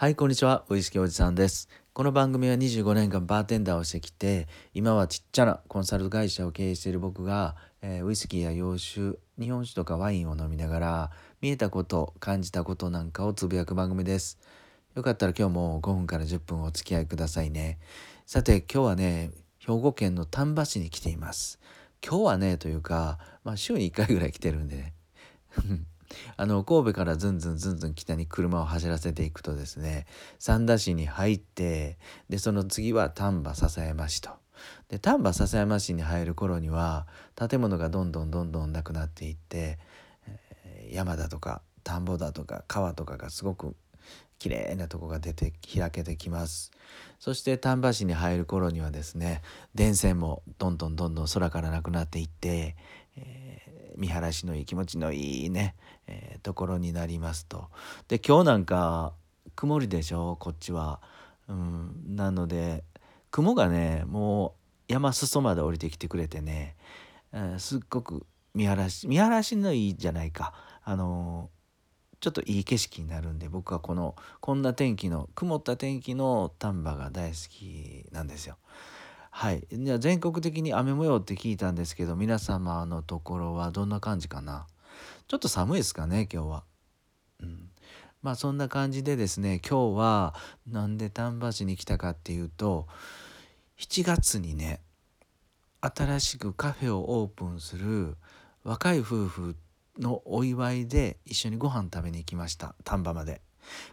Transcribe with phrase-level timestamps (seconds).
[0.00, 0.64] はい、こんにちは。
[0.68, 1.68] ウイスキーおじさんです。
[1.92, 14.38] この番組は25年間バーテンダーをしてきて、今はちっちゃなコンサル会社を経営している僕が、えー、ウイスキーや洋酒、日本酒とかワインを飲みながら、見えたこと、感じたことなんかをつぶやく番組です。
[14.94, 17.80] よかったら今日も5分から10分お付き合いくださいね。
[18.24, 21.58] さて、今日はね、兵庫県の丹波市に来ています。
[22.06, 24.94] 今日はね、というか、まあ週に1回ぐらい来てるんでね。
[26.36, 30.06] あの神戸からずんずんずんずん北に車を走らせていくとですね
[30.38, 34.30] 三田市に入ってでその次は丹波篠山市と。
[34.88, 39.78] で丹波篠山市に入る頃には建物がどんどんどんどんなくなっていって、
[40.26, 43.76] え、山だとか田んぼだとか川とかがすごく
[44.38, 46.70] 綺麗なとこが出て開けてきます
[47.18, 49.42] そして丹波市に入る頃にはですね
[49.74, 52.76] 電線もどんどんどんどん空からなくなっていって、
[53.16, 53.47] えー、
[53.98, 55.74] 見晴らしのいい気持ちのいいね、
[56.06, 57.68] えー、ところになりますと。
[58.08, 59.12] で今日なんか
[59.56, 60.36] 曇りでしょ？
[60.38, 61.00] こっちは、
[61.48, 62.84] うん、なので
[63.30, 64.54] 雲がねも
[64.88, 66.76] う山裾まで降りてきてくれてね、
[67.32, 68.24] えー、すっごく
[68.54, 70.54] 見晴らし見晴らしのいいじゃないか。
[70.84, 71.50] あの
[72.20, 78.56] ちょっといい景色になるんで僕はこのこんな天気の曇った天気の丹波が大好きなんですよ。
[79.40, 84.66] はい、じゃ全国的に雨模様って聞いたんですけど皆様のところはどんな感じかな？
[85.28, 86.64] ちょっと寒いですかね今日は。
[87.40, 87.70] うん、
[88.20, 90.34] まあそんな感じでですね今日は
[90.66, 92.88] なんで丹波市に来たかっていうと
[93.78, 94.80] 7月にね
[95.82, 98.16] 新しくカフェをオープンする
[98.64, 99.54] 若い夫婦
[100.00, 103.40] のお祝いで一緒にご飯食べに行きました丹波まで。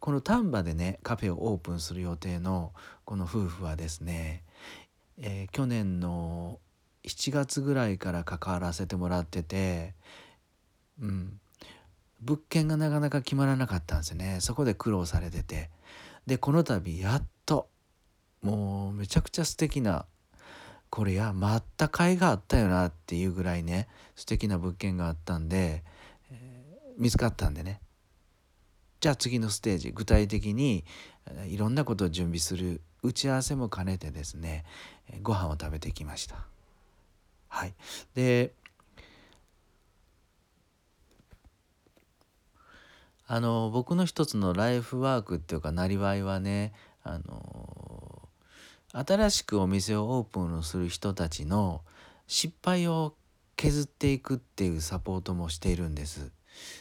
[0.00, 2.72] この丹波でねカフェをオープンする予定の
[3.04, 4.44] この夫婦はですね、
[5.24, 6.58] えー、去年の
[7.04, 9.94] 7月ぐらいから関わらせてもらってて、
[11.00, 11.40] うん、
[12.20, 14.38] 物件がなかなか決まらなかったんですよね。
[14.40, 15.70] そこで苦労されてて。
[16.26, 17.68] でこの度やっと
[18.42, 20.06] もうめちゃくちゃ素敵な
[20.90, 25.82] これや待った甲斐があったよなっていうぐらいね素敵な物件があったんで、
[26.30, 27.80] えー、見つかったんでね。
[29.00, 30.84] じゃあ次のステージ具体的に
[31.48, 34.64] いろんなことを準備する打ち合わせも兼ねてですね
[35.22, 36.36] ご飯を食べてきました。
[37.48, 37.74] はい、
[38.14, 38.52] で
[43.26, 48.28] あの僕の一つのライフワークっていうかなりわいはねあの
[48.92, 51.82] 新しくお店をオープンする人たちの
[52.26, 53.14] 失敗を
[53.56, 56.30] 削っていくっていうサポートもしているんです。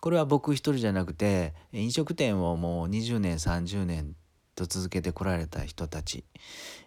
[0.00, 4.16] これは僕一人じゃなくて飲食店をもう20年30年
[4.54, 6.24] と続けてこられた人たち、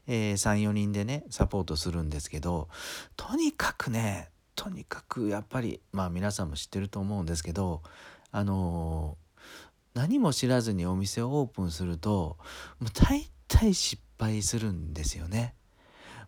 [0.08, 2.70] えー、34人でねサポートするんですけど
[3.16, 7.82] とにかくねとにかくやっぱりまあ皆さんも知ってると思うんですけど
[8.32, 12.38] あのー、何も知らずにお店をオープンすると
[12.80, 15.54] もう大体失敗するんですよね。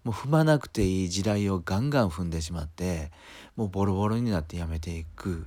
[0.04, 3.12] もう踏まなくていい地雷をガンガン踏んでしまって
[3.58, 5.46] もうボロボロになってやめていく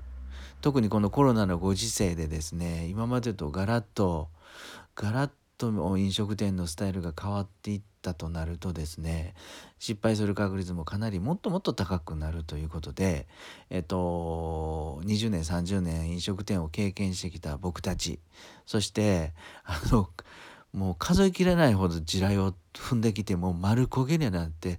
[0.61, 4.29] 特にこのコロナのご時世でですね今までとガラッと
[4.95, 5.31] ガラッ
[5.61, 9.35] と飲食店のスタイルが変わっていったとなるとですね
[9.79, 13.29] 失敗する確率もかなりもっともっと高くなるということで
[13.69, 18.21] えっと20年30年飲食店を経験してきた僕たち
[18.65, 19.35] そして
[19.65, 20.09] あの
[20.73, 24.79] もう数えきれないほど地雷を踏んできてもう丸焦げになって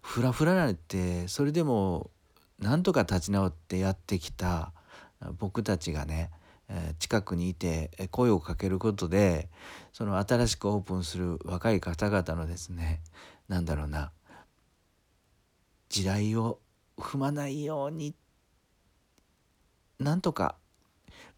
[0.00, 2.10] フラフラなってそれでも
[2.60, 4.72] なんとか立ち直ってやってきた
[5.38, 6.30] 僕たちがね
[6.98, 9.48] 近くにいて声をかけることで
[9.92, 13.00] その新しくオープンする若い方々のですね
[13.48, 14.12] 何だろうな
[15.88, 16.60] 地雷を
[16.96, 18.14] 踏まないように
[19.98, 20.56] なんとか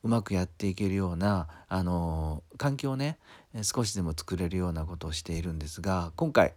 [0.02, 3.18] うまくやっていけるようなあの環境をね
[3.62, 6.54] 少しでも作れるようなことをしているんですが今回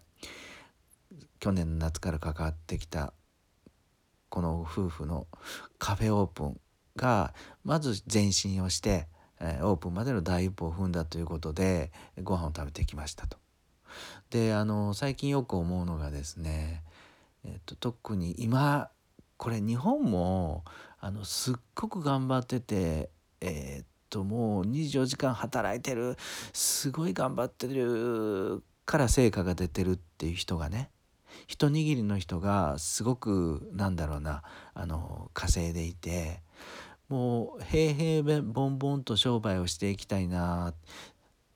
[1.39, 3.13] 去年の夏から関わってきた
[4.29, 5.27] この夫婦の
[5.77, 6.59] カフェオープン
[6.95, 7.33] が
[7.63, 9.07] まず前進をして、
[9.39, 11.91] えオープンまでの第一歩を踏んだということで
[12.23, 13.37] ご飯を食べてきましたと。
[14.29, 16.83] であの最近よく思うのがですね、
[17.45, 18.89] えっと、特に今
[19.37, 20.63] これ日本も
[20.99, 23.09] あのすっごく頑張ってて
[23.41, 26.17] えー、っともう24時間働いてる
[26.53, 30.89] すごい頑張ってるから成果が出てるっていう人がね
[31.47, 34.43] 一握りの人がすごくなんだろうな
[34.73, 36.41] あの稼いでいて
[37.09, 40.73] もう平々ボンボンと商売をしていきたいな。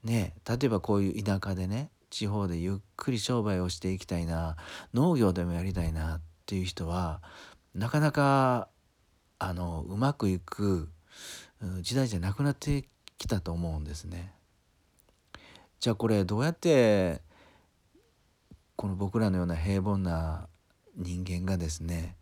[0.04, 4.58] ね例えばこういう田舎でね地方でゆっくり商売をしていきたいな。
[4.94, 6.18] 農業でもやりたいな。
[6.18, 7.22] っていう人は
[7.76, 8.70] なかなか
[9.38, 10.90] あのうまくいく
[11.82, 12.86] 時代じゃなくなって
[13.20, 14.34] きたと思うんですね。
[15.80, 17.22] じゃあこれどうやって
[18.76, 20.48] この僕らのような平凡な
[20.96, 22.16] 人間がですね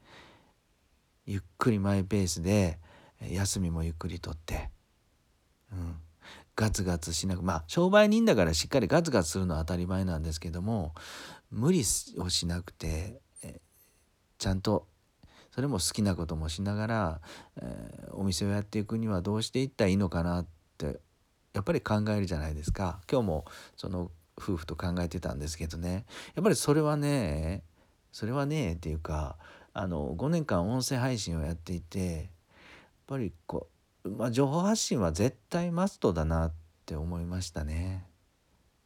[1.26, 2.80] ゆっくりマイペースで
[3.22, 4.70] 休みもゆっくりとって、
[5.72, 5.96] うん、
[6.56, 10.94] ガツガツしなくまあ商売人だからしっかりガツガツするのは当たり前なんですけども
[11.52, 11.84] 無理
[12.20, 13.22] をしなくて
[14.38, 14.88] ちゃんと
[15.52, 17.22] それも好きなこともしながら、
[17.60, 20.48] えー、お店をやっていくにはどうしていったらいいのかなっ
[20.78, 21.00] て
[21.54, 23.02] やっぱり考えるじゃないですか。
[23.12, 26.06] 今日もその夫婦と考えてたんですけどね。
[26.36, 27.64] やっぱりそれはね
[28.12, 29.38] それはねっていうか
[29.74, 32.30] あの5年間音声配信をやっていて
[33.08, 33.70] ぱりこ
[34.04, 36.54] う、まあ、情報発信は絶対マストだなっ
[36.86, 38.06] て思いましたね。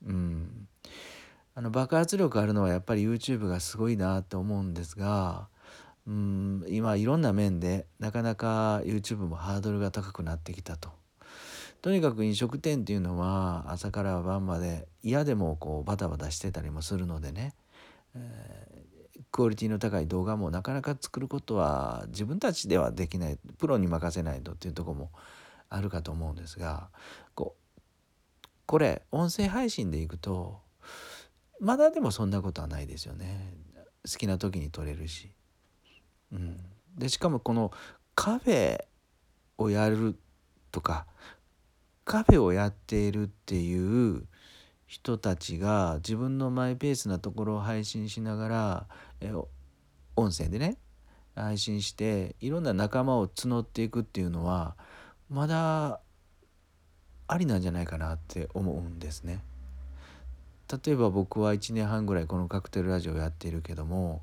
[0.05, 0.67] うん、
[1.53, 5.47] あの爆発力あるのはやっぱり YouTube がすごいなって思うんですが
[6.07, 10.89] うん今いろんな面でなかなか YouTube もハードルが高くなってきたと。
[11.81, 17.55] とにかく飲食店っていうのは朝から晩まで嫌でもこうバタバタしてたりもするのでね、
[19.31, 25.11] クオリティの高い動画もなかなか作ることは自分たちではできないプロに任せないとっていうとこも
[25.69, 26.89] あるかと思うんですが
[27.33, 27.55] こ
[28.65, 30.59] これ音声配信でいくと
[31.59, 33.53] まだでもそんなことはないですよね
[34.09, 35.31] 好きな時に撮れるし。
[36.31, 36.57] うん、
[36.97, 37.71] でしかもこの
[38.15, 38.85] カフェ
[39.57, 40.17] をやる
[40.71, 41.05] とか
[42.05, 44.25] カフェをやっているっていう
[44.87, 48.87] 人たちが自分のマイペースなところを配信しながら
[49.21, 49.31] え
[50.15, 50.77] 音声でね
[51.35, 54.75] 配信していろんな仲間を募っていくっていうのは
[55.29, 56.01] まだ
[57.27, 59.41] ありなんじゃないかなって思うんですね。
[60.85, 64.21] 例えば僕は1年半ぐらいこのカクテルラジオをやっているけども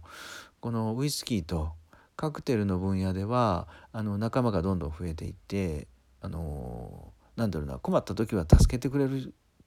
[0.60, 1.72] このウイスキーと
[2.16, 5.88] カクテルの分野ではあの仲間がどんどん増えていって
[6.22, 9.08] あのなんだろうな困った時は助けてくれ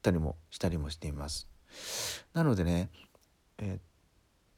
[0.01, 1.47] たりもしたりもしています。
[2.33, 2.89] なのでね
[3.59, 3.79] えー、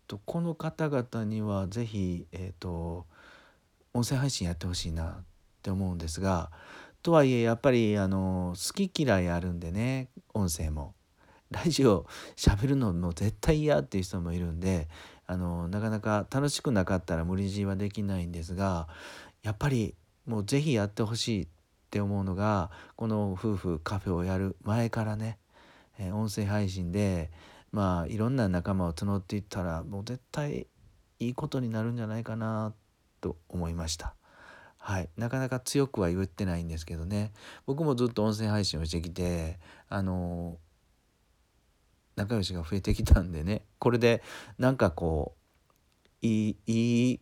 [0.08, 3.06] とこの方々には是非えー、と
[3.94, 5.24] 音声配信やってほしいなっ
[5.62, 6.52] て思うんですが
[7.02, 10.94] とはいえやっぱりあの好き嫌いあるんでね音声も。
[11.54, 14.88] ラジオ喋るのも絶対嫌っていう人もいるんで
[15.28, 18.88] あのなかなか楽しくなかったら無理強いはできないんですが
[19.44, 19.96] やっぱり
[20.26, 21.48] もう是非やってほしいっ
[21.92, 25.38] て思うのがこの夫婦カフェをやる前からね、
[26.12, 27.30] 音声配信で
[27.74, 30.68] まあいろんな仲間を募っていったらもう絶対
[31.20, 32.74] いいことになるんじゃないかな
[33.20, 34.16] と思いました。
[34.78, 37.34] はい、なかなか強くは言ってないんですけどね。
[37.66, 39.60] 僕もずっと音声配信をしてきて
[39.90, 40.58] あの
[42.16, 43.66] 仲良しが増えてきたんでね。
[43.80, 44.22] これで
[44.60, 45.36] なんかこ
[46.22, 47.20] ういいいい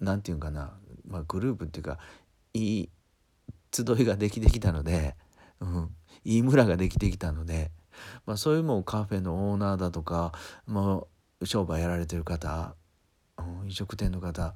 [0.00, 0.74] なんて言うかな、
[1.06, 1.98] まあ、グループっていうか
[2.52, 2.90] いい
[3.72, 5.16] 集いができてきたので、
[5.60, 5.90] うん、
[6.24, 7.70] いい村ができてきたので、
[8.26, 10.32] まあ、そういうもんカフェのオーナーだとか、
[10.66, 11.02] ま
[11.42, 12.74] あ、商売やられてる方、
[13.64, 14.54] 飲食店の方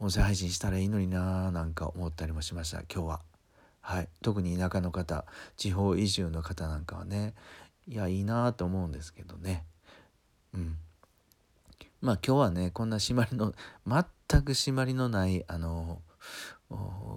[0.00, 2.82] 音声配信したらいいのにななんか思ったりもしました。
[2.92, 3.20] 今日は。
[3.80, 5.26] はい、特に田舎の方
[5.56, 7.34] 地方移住の方なんかはね
[7.86, 9.64] いやいいなと思うんですけどね。
[10.54, 10.76] うん。
[12.00, 13.54] まあ今日はねこんな締まりの
[13.86, 16.00] 全く締まりのないあの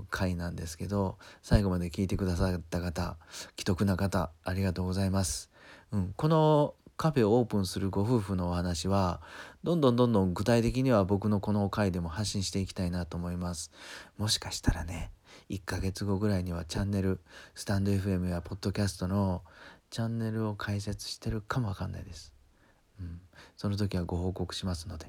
[0.09, 3.17] 回なんですけど最後まで聞いてくださった方
[3.57, 5.49] 既得な方ありがとうございます、
[5.91, 9.21] うん、このカフェをオープンするご夫婦のお話は
[9.63, 13.71] どんどんどんどん具体的には僕のこの回でも発信していきたいなと思います。
[14.17, 15.11] もしかしたらね
[15.49, 17.19] 1ヶ月後ぐらいにはチャンネル
[17.55, 19.43] スタンド FM やポッドキャストの
[19.89, 22.33] チャンネルを開設してるかもわかんないです、
[22.99, 23.21] うん、
[23.55, 25.07] その時はご報告しますので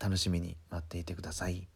[0.00, 1.68] 楽しみに待っていてください。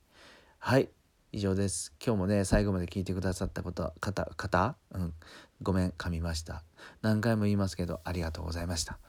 [0.59, 0.89] はい。
[1.35, 1.93] 以上です。
[2.01, 4.77] 今日もね最後まで聞いてくださったこと方方？
[4.93, 5.15] うん。
[5.63, 6.63] ごめん噛みました。
[7.03, 9.01] 何回も言いますけどありがとうございました。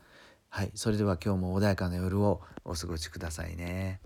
[0.50, 0.72] はい。
[0.74, 4.02] それでは今日も穏やかな夜をお過ごしくださいね。